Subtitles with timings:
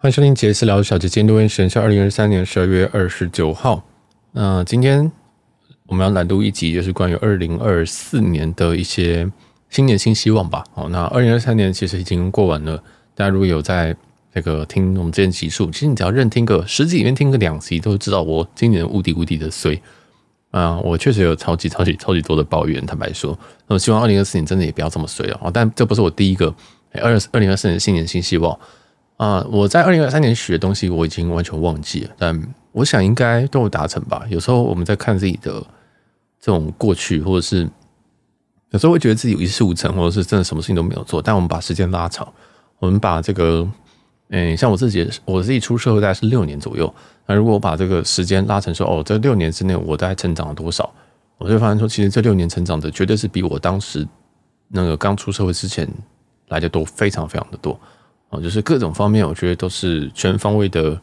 [0.00, 3.82] 欢迎收听杰斯聊小姐，今天录音时间是二零二三年十二月二十九号。
[4.30, 5.10] 那今天
[5.86, 9.28] 我们要来录一集，就是关于二零二四年的一些
[9.70, 10.62] 新年新希望吧。
[10.72, 12.76] 好，那二零二三年其实已经过完了，
[13.16, 13.96] 大家如果有在
[14.32, 19.82] 这个听我们之前集数，其实你只要认听个十集里面听个两集，都知道我今年无敌无敌的衰
[20.52, 20.78] 啊！
[20.78, 23.36] 我确实有超级超级超级多的抱怨，坦白说，
[23.66, 25.50] 那我希望二零二四年真的也不要这么衰啊！
[25.52, 26.54] 但这不是我第一个
[26.92, 28.56] 二二零二四年新年新希望。
[29.18, 34.24] 啊，我在二零二三年学的东西我已经完全忘记了，但我想应该都有达成吧。
[34.30, 35.60] 有时候我们在看自己的
[36.40, 37.68] 这种过去，或者是
[38.70, 41.20] 有时候会觉得自己一事无成，或者是真的什么事情都没有做。
[41.20, 42.32] 但我们把时间拉长，
[42.78, 43.68] 我们把这个，
[44.28, 46.94] 嗯，像我自己，我自己出社会大概是六年左右。
[47.26, 50.88] 那如果我把这个时间拉成说，哦，这六年之内我大概成长了多少，
[51.38, 54.06] 我就发现说，其实这六年成长的绝对是比我当时
[54.68, 55.88] 那个刚出社会之前
[56.50, 57.78] 来的多，非常非常的多。
[58.30, 61.00] 哦，就是各种方面，我觉得都是全方位的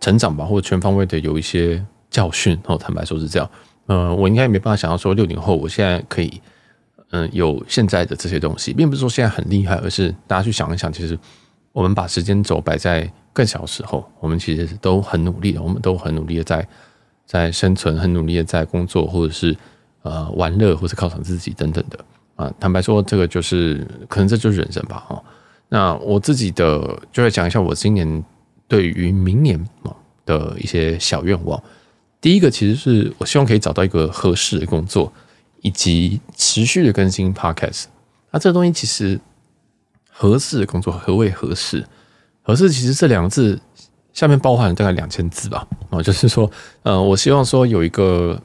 [0.00, 2.58] 成长吧，或者全方位的有一些教训。
[2.66, 3.50] 哦，坦白说是这样。
[3.86, 6.40] 呃，我应该也没办法想到说六年后，我现在可以，
[7.10, 11.18] 嗯，有现在的这些东西，并不是说现在很厉害，而是大家去想一想，其实
[11.72, 16.68] 我们把时间轴摆在更小的时候，我们其实都很努力的，我们都很努力的在
[17.26, 19.56] 在生存，很努力的在工作，或者是
[20.02, 21.98] 呃玩乐，或者犒赏自己等等的。
[22.36, 25.22] 啊，坦白说，这个就是可能这就是人生吧，哈。
[25.74, 28.22] 那我自己的就来讲一下我今年
[28.68, 29.58] 对于明年
[30.26, 31.58] 的一些小愿望。
[32.20, 35.10] 第一个其实是我希望可以找到一个合适的工作，
[35.62, 37.84] 以及持续的更新 Podcast。
[38.30, 39.18] 那这个东西其实
[40.10, 41.82] 合适的工作，何谓合适？
[42.42, 43.58] 合适其实这两个字
[44.12, 45.66] 下面包含了大概两千字吧。
[45.88, 46.50] 啊，就是说，
[46.82, 48.38] 呃，我希望说有一个，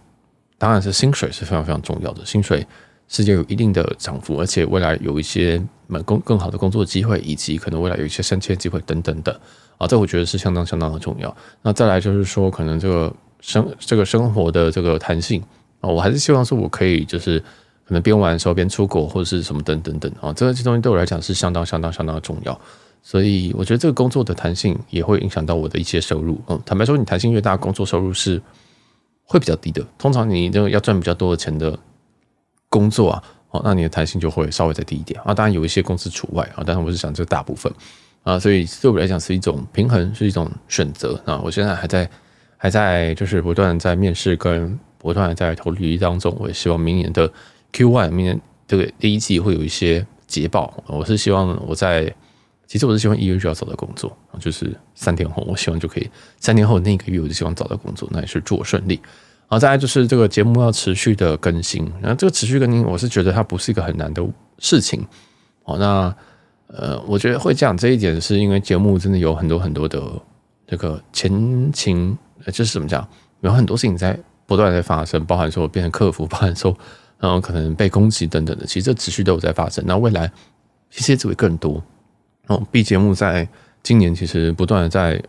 [0.57, 2.65] 当然是薪水是非常非常重要的，薪水。
[3.09, 5.61] 是有一定的涨幅，而且未来有一些
[6.03, 9.39] 更更好的工作机会，以及可能未来有一些升迁机会等等的
[9.77, 11.35] 啊，这我觉得是相当相当的重要。
[11.61, 15.41] 那再来就是说，可能这个生这个生活的这个弹性
[15.79, 17.39] 啊，我还是希望说我可以就是
[17.85, 22.59] 可能边玩的时候边出国或者是什么等等等啊，这个这东西对我来讲是相当相当相当的重要。
[23.01, 26.41] 所以我觉得这个工作的弹性也会影响到我的一些收入。
[26.47, 28.41] 嗯，坦白说，你弹性越大，工作收入是
[29.23, 29.85] 会比较低的。
[29.97, 31.77] 通常你这个要赚比较多的钱的。
[32.69, 35.33] 工作啊，哦，那你的弹性就会稍微再低一点啊。
[35.33, 37.71] 当然有一些公司除外啊，但是我是讲这大部分
[38.23, 41.39] 啊，所以对我来讲是一种平衡，是一种选择啊。
[41.43, 42.09] 我现在还在
[42.57, 47.31] 还在就是不断在面试跟不断在投履历当中，我也希望明年的
[47.71, 50.83] Q one，明年这个第一季会有一些捷报。
[50.87, 52.13] 我是希望我在，
[52.65, 56.09] 其实我是希望一月就要找到工作，就是三天后，我希望就可以
[56.39, 58.99] 三天后那个月我就希望找到工作，那也是祝我顺利。
[59.49, 61.89] 好，再来就是这个节目要持续的更新。
[62.01, 64.21] 然后这个持续更新，我是觉得它不是一个很难的
[64.59, 65.07] 事情。
[65.63, 66.13] 好，那
[66.67, 70.03] 呃，我觉得会讲这一点，是因为节目真的有很多很多的
[70.67, 73.07] 这个前情，就是怎么讲，
[73.39, 76.77] 有很多事情在不断在发生，包含说变成客服，包含说
[77.17, 79.81] 然后可能被攻击等等的，其实这持续都有在发生。
[79.87, 80.29] 那未来
[80.91, 81.81] 其实也只会更多。
[82.47, 83.47] 哦，B 节目在
[83.81, 85.23] 今年其实不断的在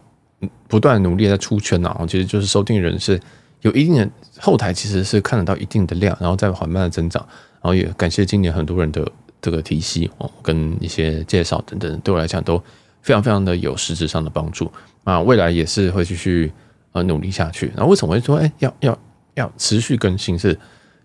[0.66, 3.20] 不断努力在出圈啊，其实就是收听人是。
[3.62, 4.08] 有一定的
[4.38, 7.24] 后台其实是看得到一定的量，然后再缓慢的增长，
[7.60, 9.06] 然后也感谢今年很多人的
[9.42, 12.56] 这个提携哦，跟一些介绍等等，对我来讲都
[13.02, 14.70] 非常非常的有实质上的帮助
[15.04, 16.52] 啊，未来也是会继续
[16.92, 17.72] 呃努力下去。
[17.76, 18.98] 那为什么会说哎要要
[19.34, 20.38] 要持续更新？
[20.38, 20.56] 是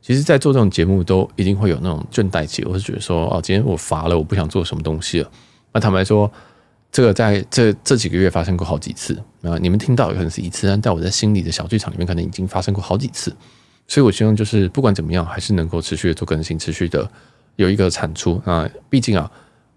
[0.02, 5.32] 其实，在做这种节目都一定会有那种倦怠期，我是觉得说哦，今天我乏了，我不想做什么东西了。
[5.72, 6.32] 那坦白说。
[6.94, 9.58] 这个在这这几个月发生过好几次啊！
[9.60, 13.36] 你们听到可能是一次，但我在心里的小剧场里面可能已经发生过好几次，
[13.88, 17.10] 所以我希望就是不管怎么样，还是能够持续的做更新，持续的
[17.56, 18.70] 有一个产出啊！
[18.92, 19.30] 毕竟啊，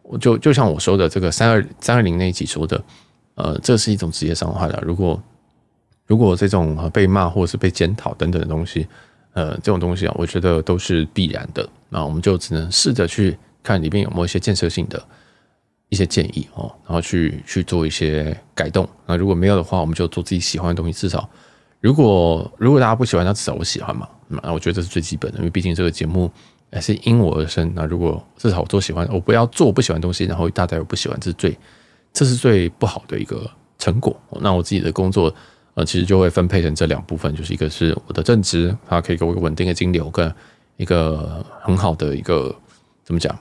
[0.02, 2.84] 我就就像我说的这个三二三二零那一集说的，
[3.36, 4.78] 呃，这是一种职业伤害了。
[4.84, 5.22] 如果
[6.06, 8.86] 如果这种被骂或者是被检讨等等的东西，
[9.32, 11.66] 呃，这种东西啊，我觉得都是必然的。
[11.88, 15.02] 那我们就只能试着去看里面有没有一些建设性的。
[15.88, 18.88] 一些建议哦，然后去去做一些改动。
[19.06, 20.92] 那如果没有的话，我们就做自己喜欢的东西。
[20.92, 21.28] 至少，
[21.80, 24.08] 如果如果大家不喜欢，那至少我喜欢嘛。
[24.28, 26.30] 那我觉得这是最基本的，因为毕竟这个节目
[26.72, 27.70] 还是因我而生。
[27.74, 31.56] 那如果至少我做喜欢，我不要做不喜欢东西，然后大家又不喜欢，这是最
[32.12, 33.48] 这是最不好的一个
[33.78, 34.18] 成果。
[34.40, 35.32] 那我自己的工作
[35.74, 40.34] 呃，其实就会分配成这两部分，就是一个是我的正职，它可以给我一个稳定的金流，跟
[40.76, 42.52] 一个很好的一个
[43.04, 43.38] 怎么讲？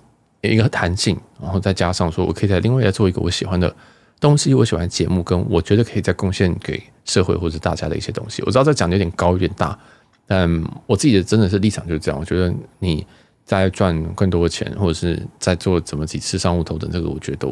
[0.48, 3.74] 一个弹性，然后再加上说，我可以在另外再做一个我喜欢的
[4.20, 8.42] 东西，我喜欢节目，跟我觉得可以再贡献给社会或者大家的一些东西。
[8.44, 9.78] 我知道这讲的有点高，有点大，
[10.26, 12.20] 但我自己的真的是立场就是这样。
[12.20, 13.06] 我觉得你
[13.44, 17.48] 在赚更多的钱，或者是在做怎么几次商务头等，这个我觉得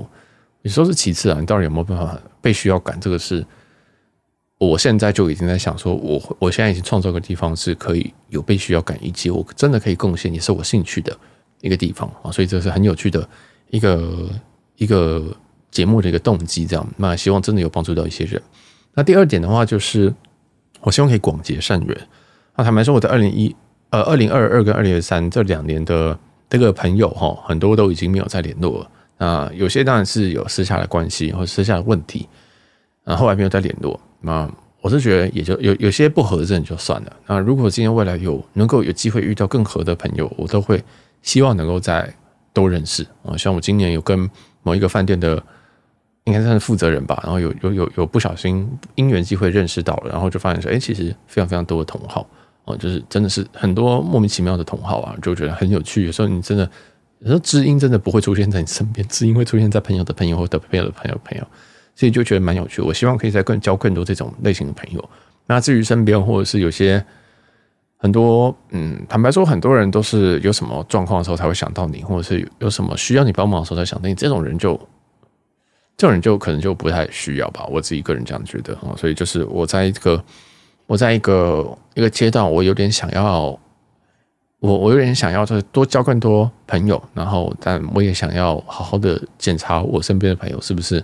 [0.61, 2.97] 你说是其次啊，你到底有没有办法被需要感？
[2.99, 3.45] 这个是
[4.57, 11.15] 我现在就已经在想说，我我现在已经创造个地方是可以有被需要感，以及我真的可以贡献，也是我兴趣的
[11.63, 13.27] 一个地方啊，所以这是很有趣的
[13.69, 14.29] 一个
[14.75, 15.23] 一个
[15.71, 18.41] 节目的一个动机，这样，那希望真的有帮助到一些人。
[18.93, 20.13] 那第二点的话，就是
[20.81, 21.97] 我希望可以广结善缘。
[22.57, 23.55] 那坦白说，我在二零一
[23.91, 26.19] 呃二零二二跟二零二三这两年的
[26.49, 28.89] 这个朋友哈，很多都已经没有再联络了。
[29.17, 32.27] 那有些当然是有私下的关系或者私下的问题，
[33.05, 33.97] 啊，后来没有再联络。
[34.19, 34.51] 那
[34.81, 37.13] 我是觉得也就有有些不合的人就算了。
[37.25, 40.83] 那如果今天未来有能够有机会遇到更合的朋友，我都会
[41.23, 42.07] 希望能够再
[42.53, 43.35] 多认识啊。
[43.35, 44.29] 像我今年有跟
[44.61, 45.41] 某一个饭店的
[46.25, 52.29] 应该算是负责人吧，然后有有有有不小心因缘机会认识到了，然后就发现说，哎，其实非常非常多的同好
[52.65, 56.05] 哦，就是真的是很多莫名其妙的同好啊，就觉得很有趣。
[56.05, 56.69] 有时候你真的。
[57.19, 61.47] 有时候知音真的不会出现在你身边，知音会出现在朋友的朋友或者朋友的朋友朋友，
[61.95, 62.81] 所以就觉得蛮有趣。
[62.81, 65.09] 我希望可以再更交更多这种类型的朋友。
[65.45, 67.01] 那至于身边或者是有些
[68.03, 74.13] 很多，嗯，坦白说，很多人都是有什么状况的时候才会想到你，或者是有什么需要你帮忙的时候才想到你。
[74.13, 74.75] 这种人就
[75.95, 77.65] 这种人就可能就不太需要吧。
[77.71, 78.93] 我自己个人这样觉得啊。
[78.97, 80.21] 所以就是我在一个
[80.85, 83.57] 我在一个一个阶段，我有点想要。
[84.59, 91.03] 我我有点想要，就是多交更多朋友，然后，但我也想要好好的检查我身边的朋友是不是，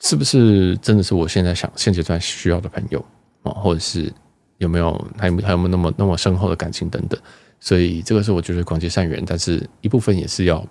[0.00, 2.98] 是不是真的是我现在想现阶段需要的朋友
[3.42, 4.10] 啊，或者是
[4.58, 7.18] 有没有还有还有没有那么那么深厚的感情等等。
[7.60, 10.64] 所以这个是我觉得广结善缘，但是一部分也是要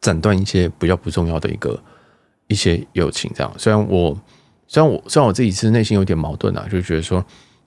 [0.00, 1.80] 斩断一些比较不重要的一个
[2.46, 3.30] 一些友情。
[3.34, 4.18] 这样，虽然我
[4.66, 7.24] 虽然我虽然我自己是内心有点矛盾啊，就觉得说。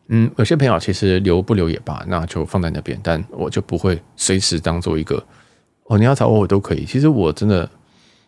[0.09, 3.00] 嗯，有些朋友其实留不留也罢，那就放在那边。
[3.01, 5.15] 但我就不会随时当做一个
[5.86, 6.83] 哦，你要找我我都可以。
[6.83, 7.68] 其实我真的，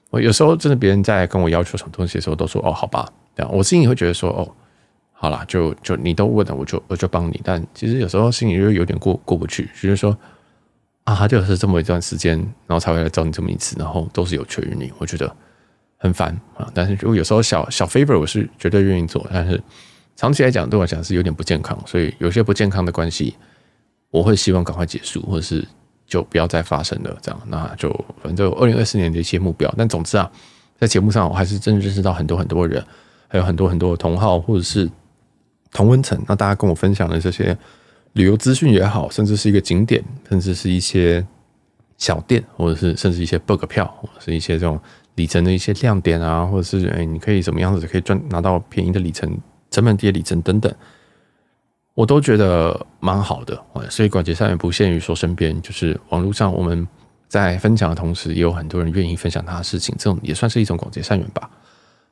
[0.10, 4.50] 我有时候真的别人在跟我要求什么东西的时候，都说哦，好吧，这样我心里会觉得说哦，
[5.18, 7.42] 好啦，就就你都问了，我就我就帮你。
[7.44, 10.16] 但其实有时候心里就有点过过不去，就是说
[11.06, 15.36] 啊，就是这么一段时间，然后才会来找你这么一次，然后都是有求于你，我觉得
[15.98, 16.70] 很烦啊。
[16.74, 19.62] 但是如果有时候小小 favor 我是绝对愿意做，但是。
[20.18, 23.36] 长期来讲，对我来讲是有点不健康，所以有些不健康的关系，
[24.12, 25.62] 我会希望赶快结束，或者是
[26.08, 27.18] 就不要再发生了。
[27.22, 29.70] 这样，那就反正二零二四年的一些目标。
[29.78, 30.32] 但总之啊，
[30.80, 32.82] 在节目上，我还是真的认识到很多很多人，
[33.28, 34.90] 还有很多很多的同好或者是
[35.76, 36.18] 同温层。
[36.28, 37.56] 那大家跟我分享的这些
[38.14, 41.24] 旅游资讯也好，甚至是一个景点，甚至是一些
[41.98, 44.80] 小店，或者是甚至一些 bug 票，或者是一些这种
[45.16, 49.38] 里程的一些亮点啊，或者是哎，你可以怎么样子可以赚拿到便宜的里程。
[49.72, 50.74] 成本低的里程等等，
[51.96, 53.62] 我都觉得蛮好的。
[53.90, 56.88] 所以广结善缘不限于说身边，就是网络上我们
[57.28, 61.50] 在分享的同时，也有很多人愿意分享他的事情，这种也算是一种广结善缘吧。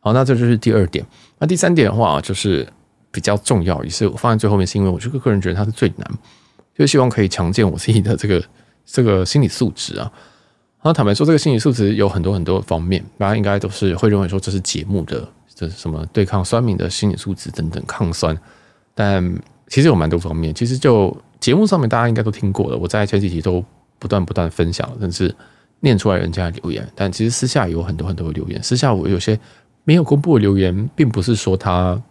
[0.02, 1.06] 好，那这就是第二点。
[1.40, 2.68] 那第三点的话，就是
[3.14, 6.12] 比较重要，也是我放在最后面，是因为我这个个人觉得它是最难，
[6.78, 8.44] 就希望可以强健我自己的这个
[8.86, 10.12] 这个心理素质啊。
[10.84, 15.26] 那坦白说，这个心理素质有很多很多方面，大家应该都是会认为说这是节目的。
[15.56, 18.36] 这是什么对抗酸敏的心理素质等等抗酸，
[18.96, 19.24] 但
[19.68, 20.52] 其实有蛮多方面。
[20.52, 23.64] 其实就节目上面大家应该都听过了，我在前几集都
[24.00, 25.34] 不断不断分享，甚至
[25.82, 26.92] 念出来人家的留言。
[26.96, 29.40] 但其实私下有很多很多的留言，私下我有些
[29.84, 32.02] 没有公布的留言，并不是说他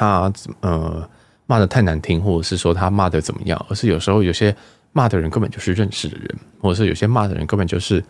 [0.00, 1.08] 他呃
[1.46, 4.54] 骂得太难听，或者是说他骂得怎么样，而是有时候有些
[4.92, 8.02] 骂的人根本就是认识的人，或者是有些骂的人根本就是。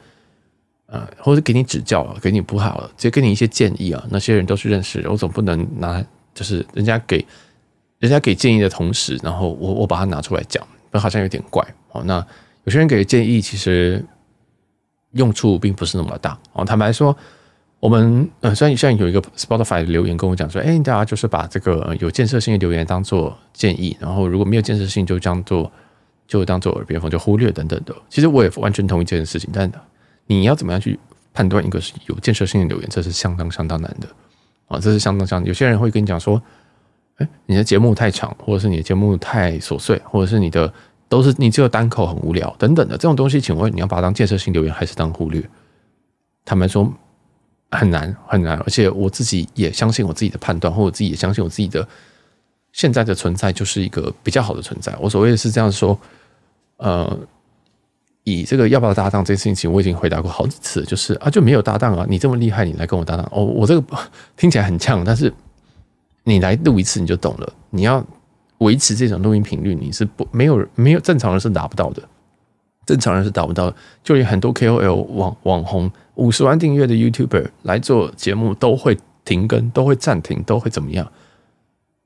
[0.92, 4.04] 呃，或者给你指教了，给你补好了，直接给你一些建议啊。
[4.10, 6.04] 那些人都是认识的，我总不能拿
[6.34, 7.24] 就是人家给
[8.00, 12.02] 人家给建议的同时，然后我我把它拿出来讲，那好像有点怪哦。
[12.04, 12.16] 那
[12.64, 14.04] 有些人给的建议其实
[15.12, 16.64] 用处并不是那么大哦。
[16.64, 17.16] 坦白说，
[17.80, 25.72] 我们呃虽然现在有一个 Spotify 的留言跟我讲说，哎，大家就是把这个有建设性的留言当做建议，然后如果没有建设性就当做
[26.28, 27.92] 就当做耳边风，就忽略等等的。
[28.08, 29.68] 其实我也完全同意这件事情，但。
[30.26, 30.96] 你要怎么样去
[31.34, 32.88] 判断一个是有建设性的留言？
[32.88, 34.06] 这是相当相当难的
[34.68, 34.78] 啊！
[34.78, 35.48] 这是相当相当。
[35.48, 36.40] 有些人会跟你讲说
[37.18, 40.72] ：“哎，你的节目太长，或者是你的节目太琐碎，或者是你的
[41.08, 45.42] 都是你只有单口很无聊等等的这种东西。”请问你要把它当建设性留言，还是当忽略？
[46.44, 46.88] 坦白说
[47.70, 51.86] 很难很难，而且我自己也相信我自己的判断，或者我自己也相信我自己的
[52.72, 54.96] 现在的存在就是一个比较好的存在。
[55.00, 55.98] 我所谓的是这样说，
[56.76, 57.18] 呃。
[58.24, 62.04] 以这个要不要搭档这件事情，我已经回答过好几次，就是啊，就没有搭档啊。
[62.06, 63.42] 你这么厉害，你来跟我搭档哦。
[63.42, 63.98] 我这个
[64.36, 65.32] 听起来很呛，但是
[66.24, 67.52] 你来录一次你就懂了。
[67.70, 68.04] 你要
[68.58, 72.02] 维持这种录音频率，你是不没有没有正常人是达不到的，
[72.84, 73.76] 正常人是达不到的。
[74.04, 81.10] 就连很多 KOL 网网红五十万订阅的 YouTuber 来做节目都会停更，都会暂停，都会怎么样？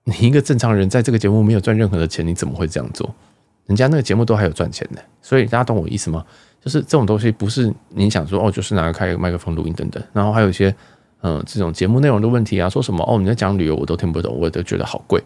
[0.04, 3.12] 你一个正常人在这个节目没有赚任何的钱，你怎么会这样做？
[3.66, 6.24] 人家那个节目都还有赚钱的，所以大家懂我意思吗？
[6.62, 10.74] 就是这种东西不是你想说哦，就是拿开个麦克风录音等等，然后还有一些
[11.22, 15.20] 嗯、这种节目内容的问题啊，说什么哦你在讲旅游我都听不懂，我都觉得好贵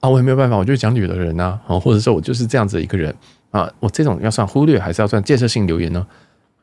[0.00, 3.14] 啊，我也没有办法，我就是讲旅游的人呐啊，或者说我就是这样子一个人
[3.52, 6.04] 啊，我这种要算忽略还是要算建设性留言呢？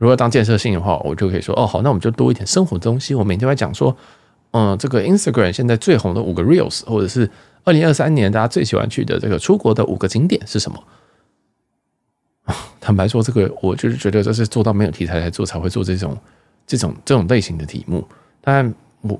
[0.03, 3.15] 如果当建设性的话，我就可以说哦好，那我们就多一点生活的东西。
[3.15, 3.95] 我每天会讲说，
[4.51, 7.31] 嗯，这个 Instagram 现在最红的五个 Reels，或者是
[7.63, 10.83] 二零二三年大家最喜欢去的这个出国的五个景点是什么？
[12.81, 16.17] 坦白说，这个我就是觉得这是做到没有题材来做才会做这种
[16.67, 18.05] 这种这种类型的题目。
[18.41, 19.17] 当然，我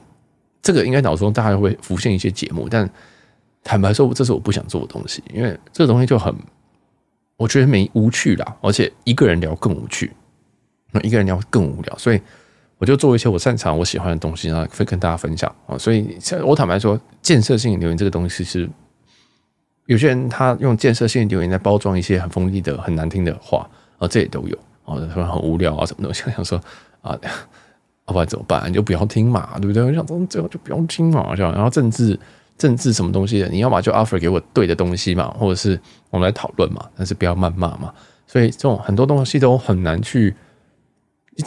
[0.62, 2.90] 这个应该脑中大概会浮现一些节目，但
[3.64, 6.36] 坦白说，这是我不想做的东西，因为这个东西就很
[7.38, 10.12] 我觉得没无趣啦，而且一个人聊更无趣。
[10.94, 12.22] 那一个人聊更无聊，所以
[12.78, 15.78] 我就做一些我擅长、我喜欢的东西，然后会跟大家分享啊。
[15.78, 18.70] 所以，我坦白说，建设性留言这个东西是
[19.88, 26.24] 有些人他用建设性留言来包装一些很锋利的、很难听的话啊，这也都有啊，说很无聊啊什么东西。
[26.32, 26.62] 想说
[27.02, 27.18] 啊，
[28.08, 28.70] 要不然怎么办？
[28.70, 29.82] 你就不要听嘛，对不对？
[29.82, 32.20] 我想说最后就不用听嘛，然后政治
[32.58, 35.80] 政治什么东西的，你要么就 offer 给我对的东西嘛，或者是
[36.12, 37.94] 我们来讨论嘛，但是不要谩骂嘛。
[38.28, 40.36] 所以这种很多东西都很难去。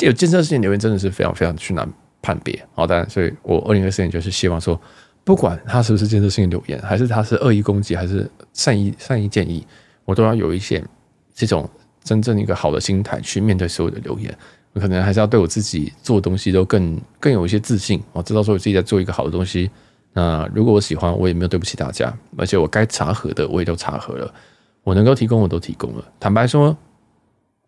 [0.00, 1.88] 有建设性留言真的是非常非常去难
[2.20, 4.80] 判别，好，当然，所以我二零二四年就是希望说，
[5.22, 9.64] 不管他是不是建设性留言，还是他是恶意攻击，还是善意善意建议，
[10.04, 10.82] 我都要有一些
[11.32, 11.70] 这种
[12.02, 14.36] 真正一个好的心态去面对所有的留言。
[14.72, 19.70] 我可能还是要对我自己做东西都更更有一些自信，我知道说我自己在做一个好的东西。
[20.12, 24.34] 那如果我喜欢，我也没有对不起大家，而且我该查核的我也都查核了，
[24.82, 26.04] 我能够提供我都提供了。
[26.18, 26.76] 坦白说。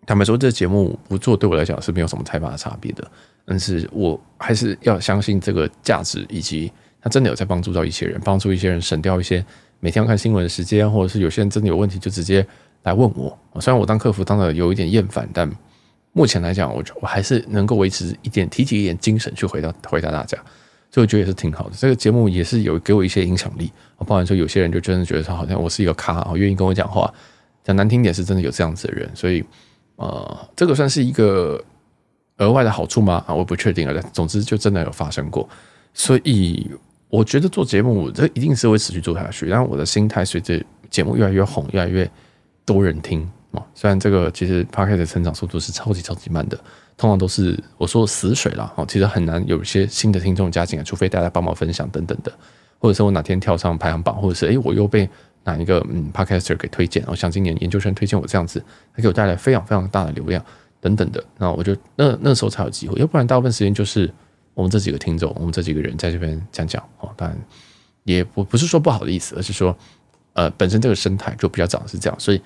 [0.08, 3.06] 坦白说，这节目不做对我来讲是没有什么太大的差别的，
[3.44, 6.72] 但是我还是要相信这个价值，以及
[7.02, 9.44] 它真的有在帮助到一些人，帮助一些人省掉一些
[9.80, 12.44] 每天要看新闻的时间，或者是有些人真的有问题就直接
[12.84, 13.38] 来问我。
[13.60, 15.46] 虽然我当客服当的有一点厌烦，但
[16.14, 20.38] 目前来讲，我我还是能够维持一点提起一点精神去回答回答大家，
[20.90, 21.76] 所以我觉得也是挺好的。
[21.76, 27.12] 这个节目也是有给我一些影响力，包含说有些人就真的觉得他好像我是一个咖，我愿意跟我讲话，
[27.62, 29.44] 讲难听点是真的有这样子的人，所以。
[29.98, 31.60] 呃，这个算是一个
[32.36, 33.24] 额外的好处吗？
[33.26, 34.00] 啊，我不确定了。
[34.12, 35.48] 总之，就真的有发生过，
[35.92, 36.70] 所以
[37.08, 39.46] 我觉得做节目这一定是会持续做下去。
[39.46, 42.08] 然后我的心态随着节目越来越红，越来越
[42.64, 43.60] 多人听啊。
[43.74, 46.56] 虽然这个其实 Podcast 的成长速度是超级超级慢的，
[46.96, 48.86] 通常都是我说死水了哦。
[48.86, 52.32] 其实很难有一些新的听众加进来，除非大家帮忙分享等等的，
[52.78, 55.08] 或者是我哪天跳上排行榜，或者是诶我又被。
[55.44, 57.02] 哪一个嗯，Podcaster 给推荐？
[57.06, 58.62] 我像今年研究生推荐我这样子，
[58.94, 60.44] 他给我带来非常非常大的流量
[60.78, 64.12] 等等的，那我就那那时候才有机会，要不然大部分时间就是
[64.52, 67.08] 我们这几个听众，我们这几个人在这边讲讲哦。
[67.16, 67.38] 当然
[68.04, 69.74] 也不不是说不好的意思，而是说
[70.34, 72.42] 呃，本身这个生态就比较长是这样，所以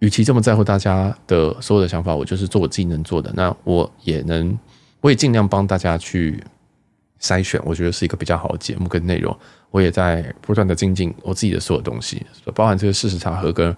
[0.00, 4.58] 与其这么在乎大家的所有的想法，我就是做我自己能做的，那我也能，
[5.00, 6.44] 我也尽量帮大家去。
[7.22, 9.34] 筛选，我觉得是一个比较好的节目跟内容。
[9.70, 13.74] 我也在不断的精进我自己的所有东西，包含这个事实查核跟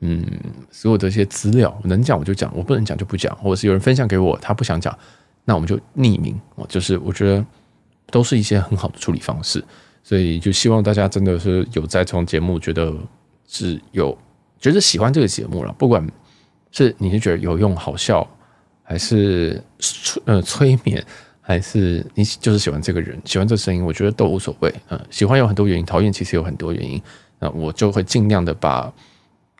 [0.00, 0.26] 嗯
[0.72, 4.98] 所有的一些资料，能讲我就讲，我不能讲就不讲，或者是有人分享给我，他不想讲，
[5.44, 6.36] 那我们就匿名。
[6.68, 7.44] 就是我觉得
[8.10, 9.62] 都是一些很好的处理方式，
[10.02, 12.92] 所以就希望大家真的是有在从节目觉得
[13.46, 14.16] 是有
[14.58, 16.04] 觉得喜欢这个节目了，不管
[16.72, 18.26] 是你是觉得有用、好笑，
[18.82, 19.62] 还是
[20.24, 21.06] 呃催眠。
[21.48, 24.74] 还是你就是喜欢这个人，喜欢这个声音，我觉得都无所谓。
[24.88, 27.00] 嗯，喜欢有很多原因，讨厌其实有很多原因。
[27.38, 28.92] 那我就会尽量的把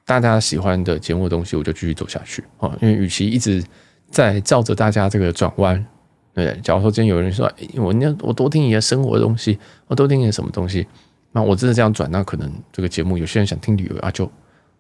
[0.05, 2.77] 大家喜欢的节目的东西，我就继续走下去啊。
[2.83, 3.63] 因为与其一直
[4.11, 5.87] 在照着大家这个转弯，
[6.35, 10.85] 对，假如说今天有人说，欸、我那我多听一些生活的东西，我多听一些什么东西，
[11.31, 14.27] 那我真的这样转，那可能这个节目有些人想听旅游啊，就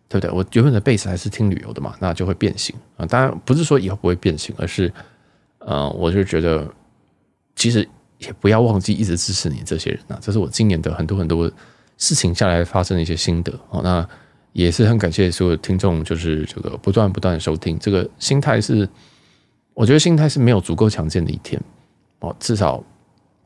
[0.09, 0.31] 对不对？
[0.33, 3.07] 我原本的 base 还是听旅游的嘛，那就会变形啊。
[3.07, 4.93] 当然不是说以后不会变形，而是
[5.61, 6.69] 嗯，我就觉得。
[7.57, 11.51] 其实也不要忘记一直支持你这些人啊，这是我今年的很多很多
[11.99, 13.81] 事情下来发生的一些心得哦。
[13.83, 14.07] 那
[14.53, 18.89] 也是很感谢所有听众，就是这个不断不断的收听，这个心态是，
[19.75, 21.61] 我觉得心态是没有足够强健的一天
[22.21, 22.35] 哦。
[22.39, 22.83] 至少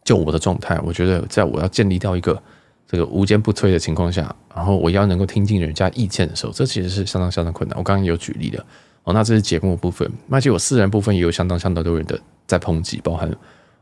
[0.05, 2.41] 就我的状态，我觉得在我要建立到一个
[2.87, 7.77] 这个无坚不摧的情况下，然后我要能够听进人家意见的时候，这其实是相当相当困难。
[7.79, 8.65] 我刚刚有举例的
[9.03, 13.31] 哦，那这是节目部分，而且我私人部分也有相当相当多人的在抨击，包含。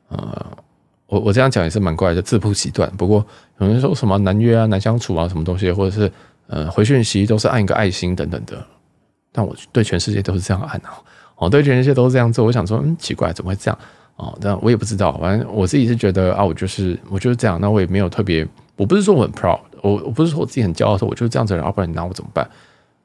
[0.08, 0.46] 呃，
[1.06, 2.90] 我我这样讲也是蛮怪的，自曝其短。
[2.96, 3.24] 不过
[3.58, 6.10] 有人说什么难约啊、难相处啊，什么东西，或者是
[6.46, 8.62] 呃回讯息都是按一个爱心等等的。
[9.30, 10.98] 但我对全世界都是这样按啊，
[11.36, 12.44] 哦，对，全世界都是这样做。
[12.44, 13.78] 我想说，嗯，奇怪，怎么会这样？
[14.16, 15.16] 哦，但我也不知道。
[15.18, 17.60] 反正我自己是觉得啊，我就是我就是这样。
[17.60, 18.46] 那我也没有特别，
[18.76, 22.48] 我不是说我很 proud，我我不是说我自己很骄傲，说我就是这样子的人，要不然你拿我怎么办？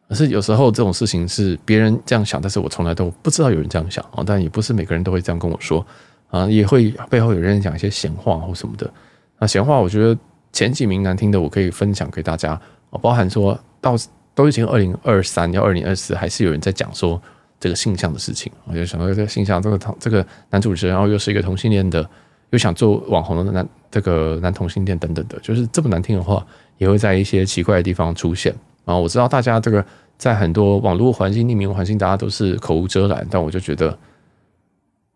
[0.09, 4.23] 可是有时候这种事情是别人这样想，但是我从来都不知道有人这样想哦。
[4.25, 5.85] 但也不是每个人都会这样跟我说
[6.33, 8.89] 啊，也会背后有人讲一些闲话或什么的。
[9.37, 10.17] 那闲话，我觉得
[10.51, 12.59] 前几名难听的，我可以分享给大家。
[12.89, 13.95] 哦，包含说到
[14.33, 17.21] 都已经二零二三要二零二四，还是有人在讲说
[17.59, 18.51] 这个性向的事情。
[18.65, 22.03] 我就想到这个性向，这个这个男主持人，然后又是一个同性恋的，
[22.49, 26.43] 又想做网红的男这个男同性恋等等的，就是这么难听的话，
[26.79, 28.51] 也会在一些奇怪的地方出现。
[28.85, 29.85] 啊我知道大家这个。
[30.15, 33.97] 在很多网络环境、匿名环境，大家都是口无遮拦，但我就觉得，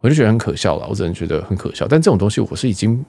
[0.01, 0.87] 我就觉得很可笑了。
[0.89, 1.87] 我只能觉得很可笑。
[1.87, 3.03] 但这种东西，我是已经，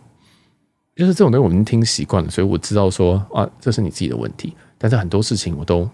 [0.96, 4.54] 就是这种东西，我已经听习惯了，所以我知道说啊，这是你自己的问题。
[4.78, 5.88] 但是很多事情，我都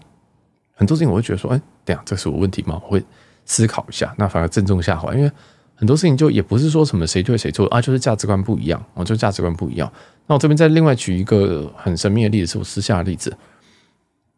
[0.73, 2.81] 很多事情，我会觉得说，哎，对呀，这是我问题吗？
[2.85, 3.03] 我会
[3.45, 5.13] 思考一下，那反而正中下怀。
[5.15, 5.31] 因为
[5.75, 9.91] 很多事情就也不是说什么谁对谁错啊，就是价值观不一样，我就价值观不一样。
[10.27, 13.35] 那我这边再另外举一个很神秘的例子，是我私下的例子。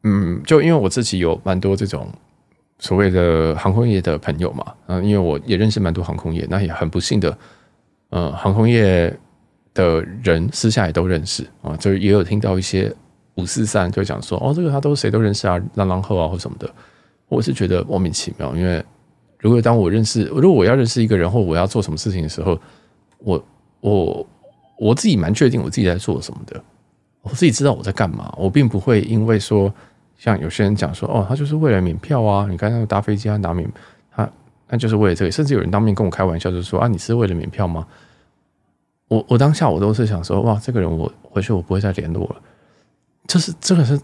[0.03, 2.11] 嗯，就因为我自己有蛮多这种
[2.79, 7.37] 所谓的航空业的朋友嘛，嗯，因为我也认识蛮多航空业，那也很不幸的，
[8.09, 9.11] 呃，航空业
[9.73, 12.93] 的人私下也都认识啊，就是也有听到一些
[13.35, 16.69] 五四三就讲说，哦，这个他都谁都认识啊，浪浪后啊或什么的，
[17.29, 18.83] 我是觉得莫名其妙，因为
[19.39, 22.59] 如果当我认识，如果我要认识一个人或我要做什么事情的时候，
[23.19, 23.45] 我
[23.81, 24.27] 我
[24.79, 26.61] 我自己蛮确定我自己在做什么的。
[27.21, 29.73] 我自己知道我在干嘛，我并不会因为说
[30.17, 33.69] 像有些人讲说哦，他就是为了免票啊，你看他搭飞机他拿免，
[34.11, 34.29] 他
[34.67, 37.87] 那就是为了这个，甚至有人当面跟我开玩笑，就是说啊，你是为了免票吗？
[39.07, 42.35] 我我当下我都是想说哇，这个人我回去我不会再联络了。
[43.27, 43.99] 就是这个是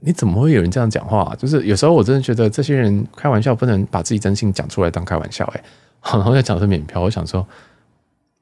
[0.00, 1.34] 你怎么会有人这样讲话？
[1.36, 5.62] 就是有时候我真的觉得这些人开玩笑不能把自己真心讲出来当开玩笑哎，
[6.12, 7.46] 然后在讲是免票，我想说。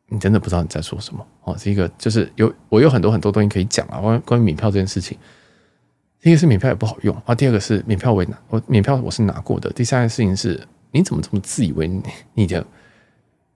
[0.09, 1.57] 你真的不知道你在说什么哦？
[1.59, 5.19] 这个就是有我有很多很多东西可以讲啊，关关于免票这件事情。
[6.27, 9.71] 第一个是免票也不好用啊，第二个是免票我拿我免票我是拿过的。
[9.71, 10.61] 第三个事情是，
[10.91, 11.89] 你怎么这么自以为
[12.35, 12.67] 你的？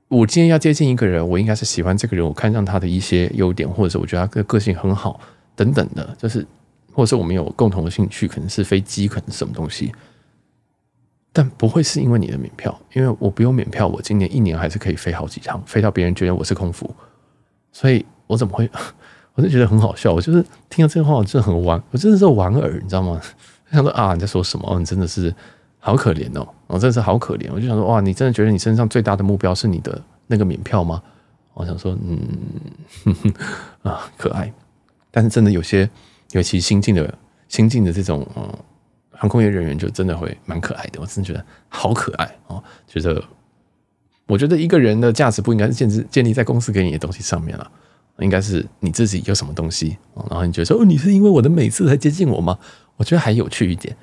[0.06, 5.20] 我今天要接近一个人，我应该是喜欢这个人，我看上他的一些优点，或者是我觉得他的个性很好
[5.56, 6.46] 等等的，就是
[6.92, 9.92] 或者是我们有共同的兴趣，可能是飞机，可能什么东西。
[11.32, 16.94] 但不会是因为你的免票，因为我不用免票，我今年一年还是可以飞好几趟，飞到别人觉得我是空服，
[17.72, 18.70] 所以我怎么会？
[19.34, 23.20] 我就觉得很好笑，我就是听到这个话，我真的很玩，我真的是玩耳，你知道吗？
[23.70, 24.78] 我想说啊，你在说什么？
[24.78, 25.34] 你真的是
[25.78, 27.48] 好可怜哦，我真的是好可怜。
[27.52, 31.02] 我就想说哇，你真的觉得你身上最大的目标是你的那个免票吗？
[31.54, 32.18] 我想说嗯
[33.04, 33.32] 呵呵
[33.90, 34.52] 啊，可爱，
[35.10, 35.88] 但是真的有些
[36.32, 37.12] 尤其新进的
[37.48, 38.48] 新进的这种嗯。
[39.12, 42.64] 航空业人员就真的会蛮可爱的，我真的觉得好可爱哦。
[42.86, 43.22] 觉得，
[44.26, 47.70] 我觉得一个人的价值不应该是建立建立在公司给你的东西上面了，
[48.18, 49.96] 应该是你自己有什么东西，
[50.28, 52.58] 然后你觉得说，哦，你是因为我的美色才接近我吗？
[52.96, 53.96] 我觉得还有趣一点。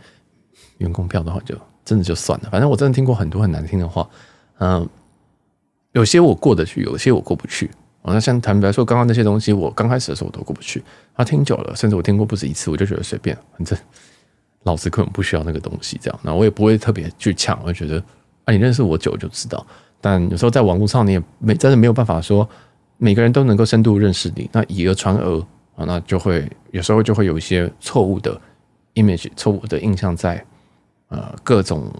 [0.79, 2.49] 员工票的话，就真的就算了。
[2.51, 4.07] 反正我真的听过很多很难听的话，
[4.59, 4.87] 嗯，
[5.91, 7.69] 有些我过得去，有些我过不去。
[8.03, 10.81] 那像坦白说，刚刚那些东西，我刚开始的时候我都过不去。
[11.13, 13.77] 啊，听久了，甚至我听过不止一次，我就觉得随便，反正。
[14.63, 17.57] 老子根本不需要那个东西，这样，那我也不会特别去抢。
[17.63, 18.03] 我就觉得，
[18.43, 19.65] 啊，你认识我久就知道。
[20.01, 22.47] 但有时候在网络上，你也没真的没有办法说
[22.97, 24.49] 每个人都能够深度认识你。
[24.51, 25.39] 那以讹传讹
[25.75, 28.39] 啊，那就会有时候就会有一些错误的
[28.95, 30.43] image、错误的印象在
[31.09, 31.91] 呃各种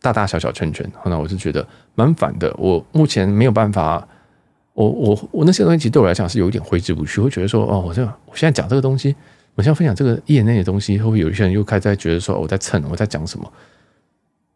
[0.00, 0.90] 大大小小圈圈。
[1.04, 2.54] 那我是觉得蛮烦的。
[2.58, 4.06] 我目前没有办法，
[4.74, 7.20] 我我我那些东西其实对我来讲是有一点挥之不去。
[7.20, 9.14] 会觉得说，哦，我这我现在讲这个东西。
[9.54, 13.52] 我现在分享这个业内的东西，会不会有一些人又开始在觉得说我在蹭，我在讲什么？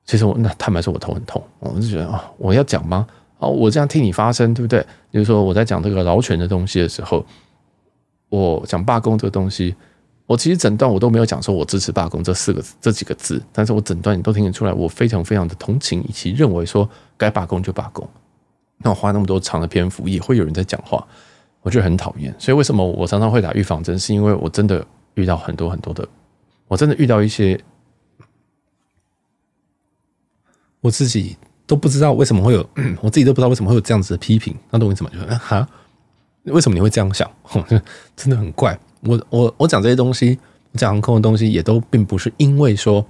[0.04, 3.04] 其实我那坦白说，我头很痛，我就觉得啊，我要讲吗？
[3.42, 4.80] 哦，我这样替你发声，对不对？
[5.10, 7.26] 比如说我在讲这个劳权的东西的时候，
[8.28, 9.74] 我讲罢工这个东西，
[10.26, 18.08] 我其实整段我都没有讲说我支持罢工这四个这几个字，但是我整段你都听得出来，我非常非常的同情以及认为说该罢工就罢工。
[18.78, 21.04] 那我花那么多长的篇幅，也会有人在讲话。
[21.62, 23.96] 我觉得很讨厌，所以为什么我常常会打预防针？
[23.98, 26.06] 是因为我真的遇到很多很多的，
[26.66, 27.56] 我真的遇到一些
[30.80, 31.36] 我自己
[31.72, 32.68] 都不知道为什么会有，
[33.00, 34.54] 我自己都不知道为什么会有这样子的批评。
[34.70, 35.10] 那懂我意思吗？
[35.10, 35.66] 就哈，
[36.44, 37.26] 为什么你会这样想？
[38.14, 38.78] 真的很怪。
[39.04, 40.38] 我我我讲这些东西，
[40.74, 43.02] 讲航空的东西，也都并不是因为说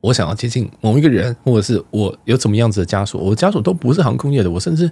[0.00, 4.90] 我想要接近某一个人，或者是我有怎么样子的家属，我的家属都不是航空业的，我甚至。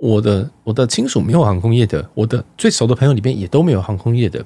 [0.00, 4.44] 我的我的亲属没有航空业的，我的最熟的朋友里面也都没有航空业的。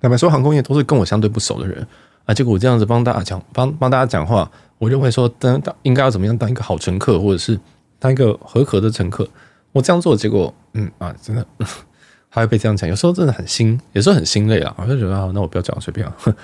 [0.00, 1.84] 坦白说，航空业都是跟我相对不熟的人。
[2.24, 4.48] 啊，结果我这样子帮大家讲，帮帮大家讲话，
[4.80, 7.60] 我认为说当当应该要怎么样当一个好乘客，或者是
[7.98, 9.28] 当一个合格的乘客，
[9.72, 11.46] 我这样做，结果嗯啊，真的
[12.30, 16.34] 还会被这样讲，有时候真的很心，有时候很心累啊，我就觉得啊，那我不要讲，随便啊， 反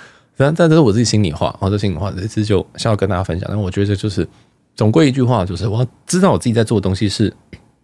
[0.46, 4.28] 正但这是我自己心里话，我这心里话，这次就想要跟大家分享，但我觉得就是
[4.74, 7.34] 总归一句话，就是我要知道我自己在做的东西是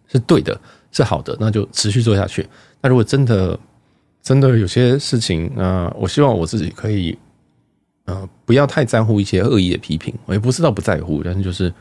[0.07, 0.55] 是对的，
[0.91, 2.47] 是好的，那就持续做下去。
[2.79, 3.59] 那如果真的
[4.21, 7.17] 真的有些事情，啊、我希望我自己可以。
[8.05, 11.73] 呃，不要太在乎一些恶意的批评，我也不知道不在乎，但是就是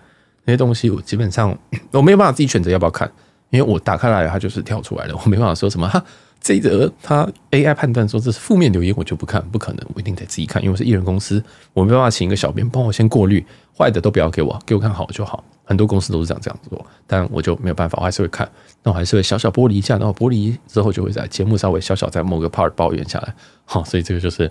[0.45, 1.57] 那些东西，我基本上
[1.91, 3.11] 我没有办法自己选择要不要看，
[3.51, 6.01] 因为我打开来它就是跳出来了，我没办法说什么哈，
[6.41, 13.45] 这一则它 AI 判断说这是负面留言，我就不看，不可能，我一定得自己看，因为我是艺人公司，我没办法请一个小编帮我先过滤，
[13.77, 18.49] 坏的都不要给我，给我看好就好，很多公司都是这样这样做，但我就没有办法，我还是会看，
[18.85, 24.49] 那我还是会小小剥离一下，然后剥离之后就会在节目稍微小小在某个 part 抱怨下来，好，所以这个就是。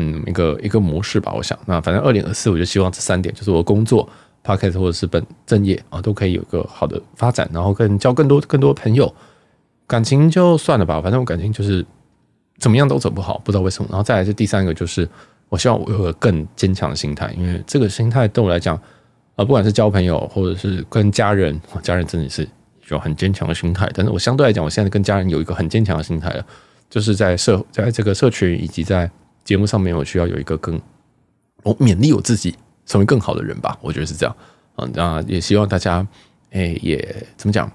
[0.00, 4.08] 嗯，一个一个模式吧，我想，那反正二零二四，我就希望这三点，就是我工作、
[4.44, 9.12] Podcast 或者是本正业啊，都可以有个好的发展，然后跟交更多更多朋友，
[9.88, 11.84] 感情就算了吧，反正我感情就是
[12.58, 13.88] 怎么样都走不好，不知道为什么。
[13.90, 15.08] 然后再来是第三个，就是
[15.48, 18.76] 我希望我有个更坚强的心态，因为这个心态对我来讲，
[19.34, 22.48] 啊，不管是交朋友或者是跟家人，家人真的是
[22.88, 23.90] 有很坚强的心态。
[23.92, 26.46] 但是我相对来讲，我现在跟家人有一个很坚强的心态了，
[26.88, 29.10] 就是在社在这个社群以及在。
[29.48, 30.78] 节目上面我需要有一个更，
[31.62, 34.36] 我勉励我自己成为更好的人吧，我觉得是这样
[34.76, 34.86] 啊。
[34.92, 36.06] 那也希望大家，
[36.50, 37.72] 哎，也怎么讲，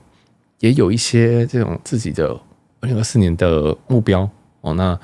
[0.59, 2.27] 也有一些这种自己的
[2.79, 4.29] 二零二四年的目标
[4.61, 4.71] 哦。
[4.75, 4.95] 那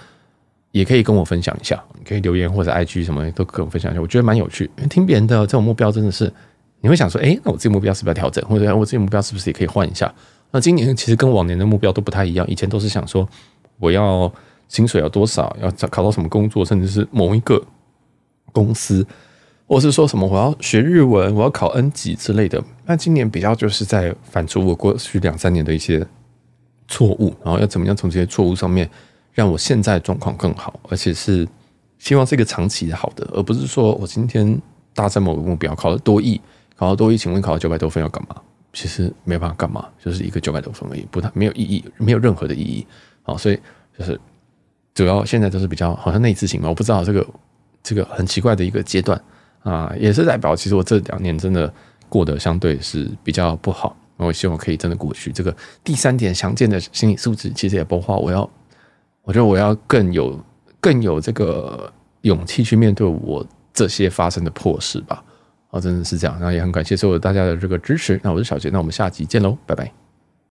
[0.70, 4.66] 也可以跟我分享一下，你可以留言或者 IG 什么都跟我分享一下，我觉得蛮有趣。
[4.78, 6.32] 因为听别人的这种目标真的是，
[6.82, 10.14] 你会想说，哎，那我自己目标是不是要调整，或者我自己目标是不是也可以换一下？
[10.52, 13.28] 那今年其实跟往年的目标都不太一样，以前都是想说
[13.80, 14.32] 我要。
[14.70, 15.54] 薪水要多少？
[15.62, 16.64] 要考到什么工作？
[16.64, 17.62] 甚至是某一个
[18.54, 19.06] 公司，
[19.68, 22.64] 或是说什么我要学日文，我要考 N 级之类的。
[22.86, 26.06] 那今年比较就是在反刍我过去两三年的一些
[26.88, 28.90] 错误，然后要怎么样从这些错误上面
[29.34, 31.48] 让我现在状况更好，而且是
[31.98, 34.60] 希望是一个长期的好的，而不是说我今天
[34.94, 36.40] 达成某个目标，考了多亿，
[36.76, 38.36] 考了多亿，请问考了九百多分要干嘛？
[38.72, 42.86] 其实没办法干嘛，就是一个九百多分而已，不太没有意义，没有任何的意义。
[43.24, 43.60] 好，所以
[43.98, 44.20] 就是。
[45.00, 47.26] 主要现在都是比较好像内自信嘛，我不知道这个
[47.82, 49.18] 这个很奇怪的一个阶段
[49.64, 51.74] 啊，也是代表其实我这两年真的
[52.10, 53.96] 过得相对是比较不好。
[54.18, 55.32] 我希望可以真的过去。
[55.32, 58.42] 这个第三点，强健的心理素质，其实也包括我要，
[59.24, 60.38] 我觉得我要更有
[60.82, 61.90] 更有这个
[62.24, 65.24] 勇气去面对我这些发生的破事吧。
[65.72, 66.38] 啊，真的是这样。
[66.42, 68.20] 那也很感谢所有大家的这个支持。
[68.22, 70.09] 那我是小杰，那我们下集见喽，拜拜。